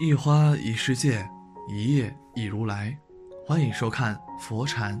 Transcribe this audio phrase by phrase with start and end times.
[0.00, 1.28] 一花一世界，
[1.68, 2.96] 一叶一如来。
[3.44, 5.00] 欢迎收看佛禅。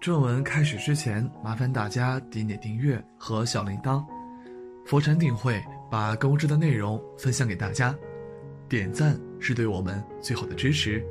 [0.00, 4.04] 正文开始之前，麻烦大家点点订阅和小铃铛。
[4.84, 7.94] 佛禅定会把公知的内容分享给大家，
[8.68, 11.02] 点赞是对我们最好的支持。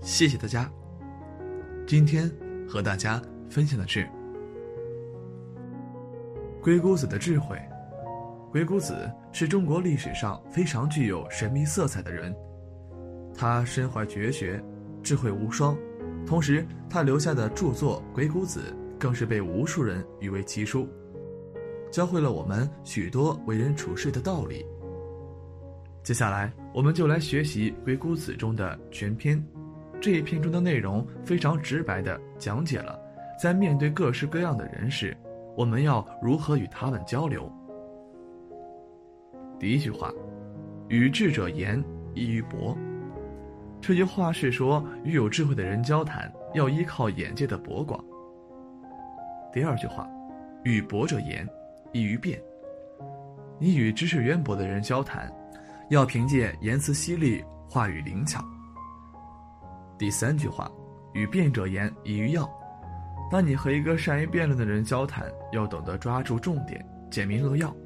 [0.00, 0.70] 谢谢大家。
[1.90, 2.30] 今天
[2.68, 4.08] 和大家分享的是
[6.62, 7.60] 龟姑子的智慧。
[8.48, 12.32] 鬼谷子是中国历史上非常具有神秘色彩的人，
[13.34, 14.62] 他身怀绝学，
[15.02, 15.76] 智慧无双，
[16.24, 20.88] 同时他留下的著作《鬼谷子》更是被无数人誉为奇书，
[21.90, 24.64] 教会了我们许多为人处事的道理。
[26.04, 29.44] 接下来，我们就来学习《鬼谷子》中的全篇，
[30.00, 32.98] 这一篇中的内容非常直白地讲解了，
[33.38, 35.14] 在面对各式各样的人时，
[35.54, 37.50] 我们要如何与他们交流。
[39.58, 40.10] 第一句话，
[40.88, 41.82] 与智者言，
[42.14, 42.74] 易于博。
[43.78, 48.02] 这句话是说，与有智慧的人交谈，要依靠眼界的博广。
[49.52, 50.08] 第二句话，
[50.64, 51.46] 与博者言，
[51.92, 52.40] 易于辩。
[53.58, 55.30] 你与知识渊博的人交谈，
[55.90, 58.42] 要凭借言辞犀利，话语灵巧。
[60.00, 60.72] 第三句话，
[61.12, 62.50] 与辩者言，以于要。
[63.30, 67.76] 当你和一个善于辩论的人交谈，要懂得抓住重点，简明扼要。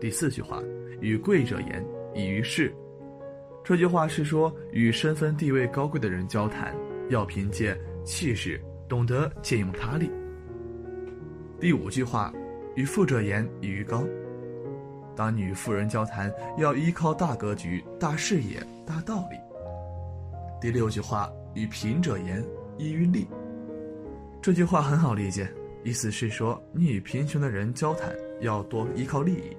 [0.00, 0.62] 第四句话，
[1.00, 2.72] 与贵者言，以于事。
[3.64, 6.72] 这句话是说，与身份地位高贵的人交谈，
[7.08, 10.08] 要凭借气势，懂得借用他力。
[11.58, 12.32] 第五句话，
[12.76, 14.04] 与富者言，以于高。
[15.16, 19.47] 当你与富人交谈，要依靠大格局、大视野、大道理。
[20.60, 22.44] 第六句话，与贫者言，
[22.78, 23.26] 以于利。
[24.42, 25.48] 这句话很好理解，
[25.84, 29.56] 意思是说，你与贫穷的人交谈，要多依靠利益。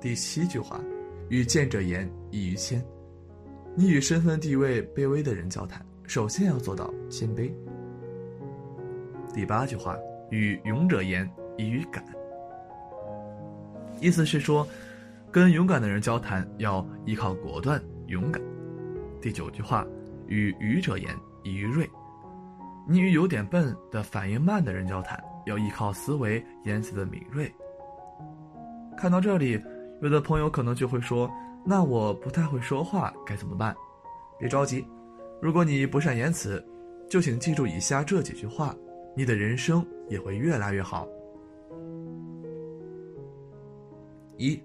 [0.00, 0.80] 第七句话，
[1.28, 2.82] 与见者言，易于谦。
[3.74, 7.52] 你与身份地位卑微的人交谈，首先要做到谦卑。
[9.34, 9.98] 第八句话，
[10.30, 11.28] 与勇者言，
[11.58, 12.04] 易于敢。
[14.00, 14.66] 意思是说，
[15.30, 18.40] 跟勇敢的人交谈要依靠果断、勇敢。
[19.24, 19.86] 第九句话，
[20.26, 21.88] 与愚者言，易于锐。
[22.86, 27.50] 你与有点笨的、反应慢的人交谈，要依靠思维、言辞的敏锐。
[28.98, 29.58] 看到这里。
[30.02, 31.30] 有的朋友可能就会说
[31.64, 33.74] ：“那我不太会说话，该怎么办？”
[34.38, 34.86] 别着急，
[35.40, 36.62] 如果你不善言辞，
[37.08, 38.76] 就请记住以下这几句话，
[39.16, 41.08] 你的人生也会越来越好。
[44.36, 44.62] 一，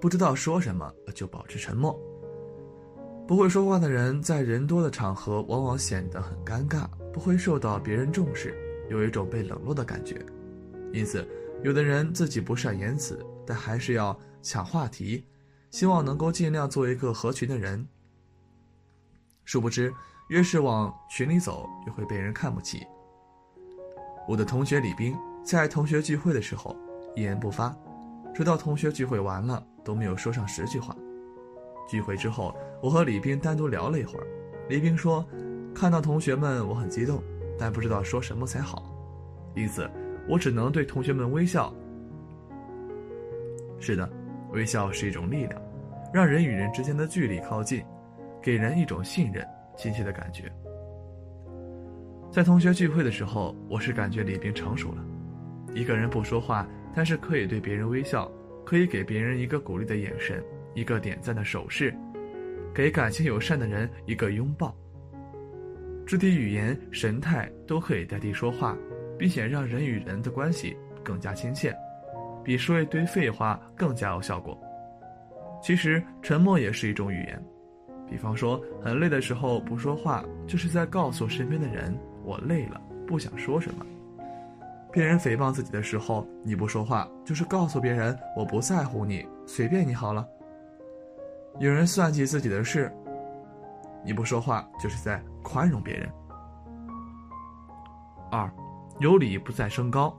[0.00, 1.94] 不知道说什么就保持沉默。
[3.30, 8.52] 不会说话的人在人多的场合往往显得很尴尬，不会受到别人重视，
[8.88, 10.20] 有一种被冷落的感觉。
[10.92, 11.24] 因此，
[11.62, 14.18] 有的人自己不善言辞，但还是要。
[14.42, 15.24] 抢话题，
[15.70, 17.86] 希望能够尽量做一个合群的人。
[19.44, 19.94] 殊不知，
[20.28, 22.84] 越是往群里走，越会被人看不起。
[24.26, 25.14] 我的同学李斌
[25.44, 26.74] 在同学聚会的时候
[27.14, 27.76] 一言不发，
[28.34, 30.96] 直到同学聚会完了都没有说上十句话。
[31.90, 34.26] 聚会之后，我和李斌单独聊了一会儿，
[34.68, 35.26] 李斌说
[35.74, 37.20] ：“看到同学们，我很激动，
[37.58, 38.94] 但不知道说什么才好，
[39.56, 39.90] 因此
[40.28, 41.74] 我只能对同学们微笑。”
[43.80, 44.08] 是的。
[44.52, 45.62] 微笑是一种力量，
[46.12, 47.84] 让人与人之间的距离靠近，
[48.42, 49.46] 给人一种信任、
[49.76, 50.50] 亲切的感觉。
[52.32, 55.04] 在同学聚会的时候，我是感觉李斌成熟了。
[55.72, 58.28] 一个人不说话，但是可以对别人微笑，
[58.66, 60.42] 可以给别人一个鼓励的眼神，
[60.74, 61.94] 一个点赞的手势，
[62.74, 64.74] 给感情友善的人一个拥抱。
[66.06, 68.76] 肢体语言、神态都可以代替说话，
[69.18, 71.74] 并且让人与人的关系更加亲切。
[72.42, 74.58] 比说一堆废话更加有效果。
[75.62, 77.44] 其实沉默也是一种语言，
[78.08, 83.86] 比方说很累的时候不说话，就是在告诉身边的人我累了，不想说什么。
[84.90, 90.26] 别人诽谤自己的时候你不说话，就是告诉别人我不在乎你，随便你好了。
[91.60, 92.90] 有人算计自己的事，
[94.02, 96.10] 你不说话，就是在宽容别人。
[98.30, 98.50] 二，
[98.98, 100.16] 有理不在声高，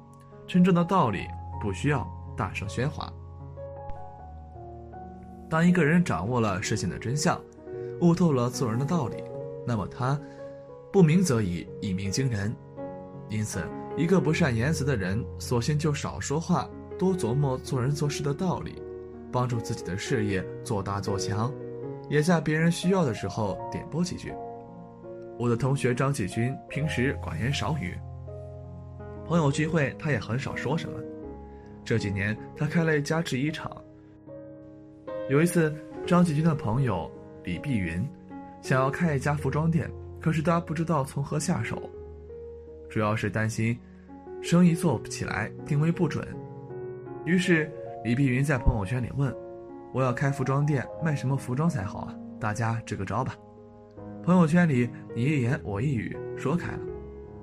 [0.48, 1.28] 真正的道理。
[1.62, 3.08] 不需要大声喧哗。
[5.48, 7.40] 当一个人掌握了事情的真相，
[8.02, 9.24] 悟透了做人的道理，
[9.68, 10.20] 那么他
[10.92, 12.52] 不鸣则已，一鸣惊人。
[13.30, 13.62] 因此，
[13.96, 16.68] 一个不善言辞的人，索性就少说话，
[16.98, 18.82] 多琢磨做人做事的道理，
[19.32, 21.52] 帮助自己的事业做大做强，
[22.10, 24.34] 也在别人需要的时候点拨几句。
[25.40, 27.98] 我的同学张启军平时寡言少语，
[29.26, 31.00] 朋友聚会他也很少说什么。
[31.84, 33.72] 这几年他开了一家制衣厂。
[35.30, 35.74] 有一次，
[36.06, 37.10] 张启军的朋友
[37.44, 38.08] 李碧云
[38.62, 39.90] 想要开一家服装店，
[40.20, 41.90] 可是他不知道从何下手，
[42.90, 43.76] 主要是担心
[44.42, 46.28] 生意做不起来，定位不准。
[47.26, 47.72] 于是
[48.04, 49.32] 李碧云在朋友圈里问
[49.94, 52.16] ：“我要开服装店，卖什么服装才好啊？
[52.40, 53.36] 大家支个招吧。”
[54.26, 56.80] 朋友圈里你一言我一语说开了，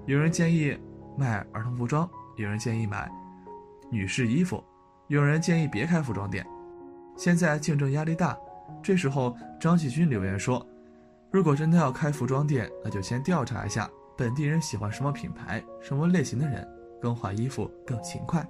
[0.07, 0.77] 有人建议
[1.17, 3.09] 卖儿童服装，有人建议买
[3.89, 4.63] 女士衣服，
[5.07, 6.45] 有人建议别开服装店。
[7.17, 8.37] 现在竞争压力大，
[8.83, 10.65] 这时候张继军留言说
[11.31, 16.67] ：“如果真的要开服装店，那就先调查一下本地人喜欢什么品牌、什么类型的人，
[17.01, 18.45] 更换衣服更勤快。”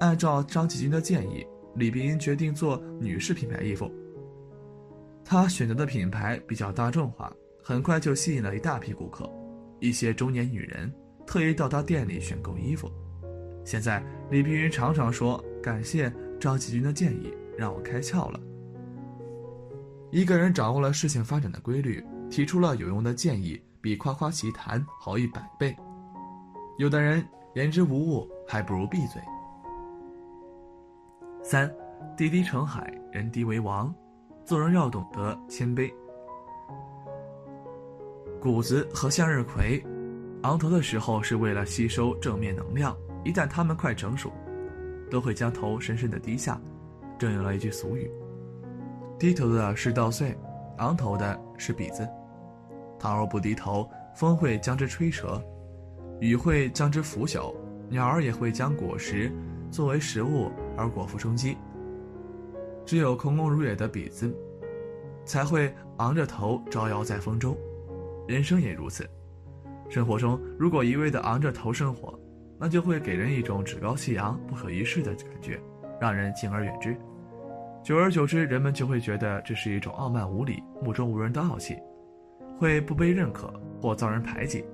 [0.00, 3.90] 按照张启军的建议，李碧云决定做女士品牌衣服。
[5.24, 9.30] 他选择的品牌比较大众化，很快就吸引了一大批顾客，
[9.80, 10.92] 一些中年女人
[11.26, 12.90] 特意到他店里选购衣服。
[13.64, 18.38] 现在李碧云常常说：“感谢张启军的建议。”让我开窍了。
[20.12, 22.00] 一个人掌握了事情发展的规律，
[22.30, 25.74] 提出了有用的建议，比夸夸其谈好一百倍。
[26.78, 29.20] 有的人言之无物，还不如闭嘴。
[31.50, 31.74] 三，
[32.14, 33.90] 滴滴成海，人低为王，
[34.44, 35.90] 做人要懂得谦卑。
[38.38, 39.82] 谷子和向日葵，
[40.42, 44.30] 昂头的时候是为了吸收正面能量，一旦它们快成熟，
[45.10, 46.60] 都会将头深深的低下。
[47.18, 48.10] 正应了一句俗语
[49.18, 50.36] ：“低头的是稻穗，
[50.76, 52.06] 昂头的是篦子。
[52.98, 55.42] 倘若不低头，风会将之吹折，
[56.20, 57.54] 雨会将之腐朽，
[57.88, 59.32] 鸟儿也会将果实
[59.70, 61.56] 作为食物而果腹充饥。
[62.86, 64.34] 只有空空如也的篦子，
[65.26, 67.54] 才会昂着头招摇在风中。
[68.26, 69.06] 人生也如此，
[69.90, 72.18] 生活中如果一味的昂着头生活，
[72.58, 75.60] 那就会给人一种趾高气扬、不可一世的感觉。”
[76.00, 76.96] 让人敬而远之，
[77.82, 81.76] 久而久之，人们就会觉得这是一种傲慢无礼、目中无人的傲气，
[82.56, 83.52] 会不被认可
[83.82, 84.64] 或遭人排挤。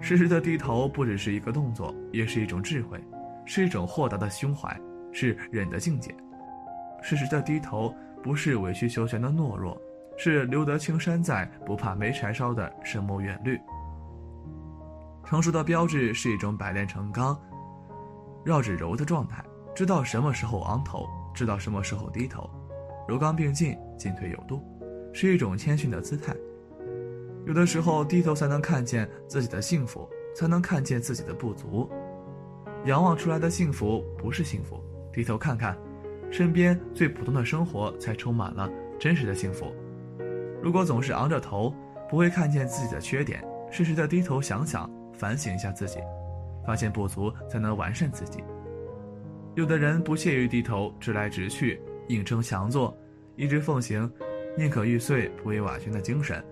[0.00, 2.98] 适时的低头不只是一个动作，也是一种智慧，
[3.44, 4.74] 是一种豁达的胸怀，
[5.12, 6.14] 是忍的境界。
[7.02, 9.80] 适时的低头不是委曲求全的懦弱，
[10.16, 13.58] 是留得青山在，不怕没柴烧的深谋远虑。
[15.24, 17.40] 成熟的标志是一种百炼成钢、
[18.44, 19.44] 绕指柔的状态。
[19.74, 22.50] 知道什么时候昂头，知道什么时候低头，
[23.06, 24.62] 柔刚并进，进退有度，
[25.12, 26.34] 是一种谦逊的姿态。
[27.46, 31.88] 有的时候低头才能看见自己的幸福，才能看见自己的不足。
[32.84, 34.79] 仰望出来的幸福不是幸福，
[35.12, 35.76] 低头看看，
[36.30, 39.72] 身边最普通的生活才充满了真实的幸福。
[40.62, 41.74] 如果总是昂着头，
[42.08, 45.98] 不会看见自己的缺点，适时的低头想想，反省一下自己，
[46.66, 48.42] 发现不足才能完善自己。
[49.56, 52.96] 有的人不屑于低头，直来直去，硬撑强做，
[53.36, 54.10] 一直奉行
[54.56, 56.44] “宁可玉碎不为瓦全”的精神，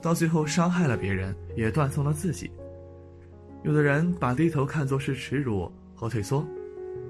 [0.00, 2.50] 到最后伤害了别人，也断送了自己。
[3.64, 6.46] 有的人把低头看作是耻辱和退缩，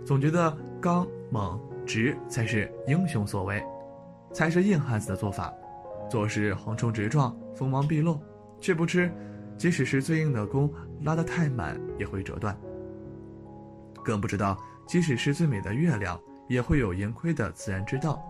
[0.05, 3.63] 总觉得刚猛直才是英雄所为，
[4.33, 5.53] 才是硬汉子的做法，
[6.09, 8.21] 做事横冲直撞，锋芒毕露，
[8.61, 9.11] 却不知，
[9.57, 12.57] 即使是最硬的弓，拉得太满也会折断，
[14.05, 14.57] 更不知道。
[14.87, 16.19] 即使是最美的月亮，
[16.49, 18.23] 也会有盈亏的自然之道。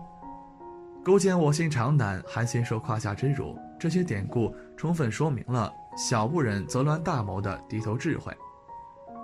[1.05, 8.35] 勾践卧薪尝胆，韩信受胯下之辱，这些典故充分说明了小不忍则乱大谋的低头智慧。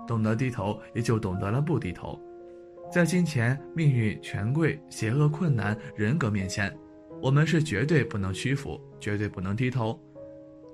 [0.08, 2.18] 懂得低头，也就懂得了不低头。
[2.92, 6.74] 在金钱、命运、权贵、邪恶、困难、人格面前，
[7.22, 10.00] 我们是绝对不能屈服，绝对不能低头，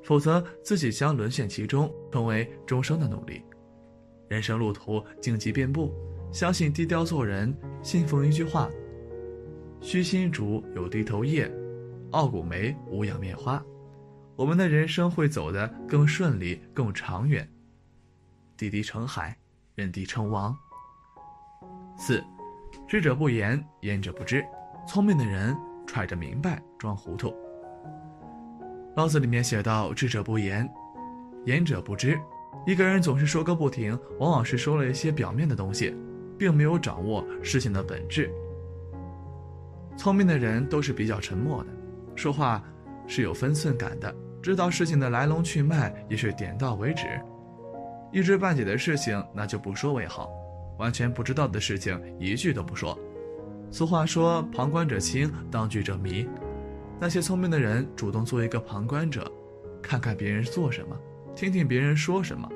[0.03, 3.41] 否则自己将沦陷其中，成为终生的奴隶。
[4.27, 5.93] 人生路途荆棘遍布。
[6.31, 7.53] 相信低调做人，
[7.83, 8.69] 信奉一句话
[9.81, 11.51] ：“虚心竹有低头叶，
[12.11, 13.61] 傲骨梅无仰面花。”
[14.37, 17.45] 我们的人生会走得更顺利、更长远。
[18.55, 19.37] 滴滴成海，
[19.75, 20.57] 人滴成王。
[22.03, 22.19] 四，
[22.87, 24.43] 知者不言，言者不知。
[24.87, 25.55] 聪明的人
[25.85, 27.31] 揣着明白装糊涂。
[28.95, 30.67] 老子里面写道：“知者不言，
[31.45, 32.19] 言者不知。”
[32.65, 35.95] 一个人总是说个不停，往往是说了一些表面的东西。
[36.39, 38.27] 并没有掌握事情的本质。
[39.95, 41.69] 聪明的人都是比较沉默的，
[42.15, 42.63] 说话
[43.05, 47.05] 是有分寸感的，知道事情的来龙去脉也是点到为止。
[48.11, 50.31] 一知半解的事情那就不说为好，
[50.81, 52.97] 完全不知道的事情一句都不说。
[53.69, 56.27] 俗话说：“旁观者清，当局者迷。”
[56.99, 59.31] 那些聪明的人主动做一个旁观者，
[59.79, 60.97] 看看别人做什么，
[61.35, 62.49] 听听别人说什么，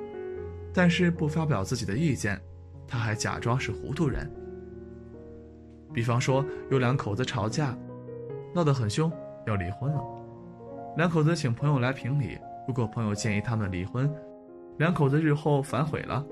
[0.74, 2.41] 但是不发表自己的意见，
[2.88, 4.29] 他还假装是糊涂人。
[5.94, 7.77] 比方说，有两口子吵架，
[8.55, 9.12] 闹得很凶，
[9.46, 10.03] 要离婚了。
[10.98, 14.12] 两口子请朋友来评理，如果朋友建议他们离婚，
[14.79, 16.25] 两口子日后反悔了，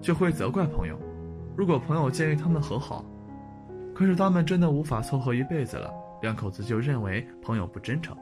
[0.00, 0.94] 就会责怪朋友；
[1.56, 3.04] 如果朋友建议他们和好，
[3.94, 8.16] 可是他们真的无法凑合一辈子了，两口子就认为朋友不真诚。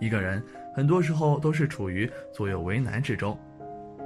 [0.00, 0.42] 一个人
[0.74, 3.36] 很多时候都是处于左右为难之中，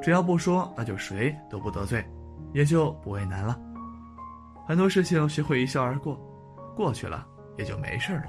[0.01, 2.05] 只要不说，那就谁都不得罪，
[2.53, 3.57] 也就不为难了。
[4.67, 6.19] 很多事情学会一笑而过，
[6.75, 7.27] 过去了
[7.57, 8.25] 也就没事了。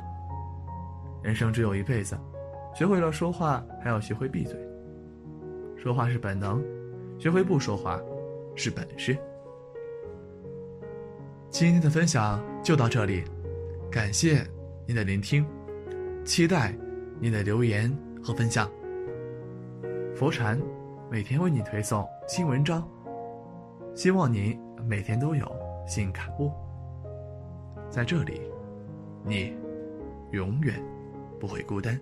[1.24, 2.20] 人生只有一辈子，
[2.76, 4.60] 学会了说话，还要学会闭嘴。
[5.78, 6.62] 说话是本能，
[7.18, 8.00] 学会不说话
[8.56, 9.18] 是本事。
[11.50, 13.24] 今天的分享就到这里，
[13.92, 14.46] 感谢
[14.88, 15.46] 您的聆听，
[16.26, 16.76] 期待。
[17.20, 18.70] 您的留言和分享。
[20.14, 20.60] 佛禅
[21.10, 22.86] 每天为你推送新文章，
[23.96, 25.50] 希望你每天都有
[25.88, 26.52] 新感悟。
[27.90, 28.42] 在这里，
[29.24, 29.56] 你
[30.32, 30.84] 永远
[31.40, 31.98] 不会孤单。